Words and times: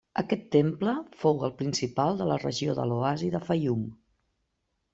Aquest 0.19 0.45
temple 0.53 0.93
fou 1.23 1.43
el 1.49 1.53
principal 1.59 2.17
de 2.23 2.29
la 2.31 2.39
regió 2.45 2.77
de 2.81 2.89
l'Oasi 2.93 3.31
de 3.37 3.43
Faium. 3.51 3.87